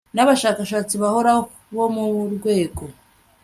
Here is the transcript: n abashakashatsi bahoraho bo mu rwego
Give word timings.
n 0.15 0.17
abashakashatsi 0.23 0.93
bahoraho 1.03 1.41
bo 1.75 1.85
mu 1.93 2.03
rwego 2.35 2.83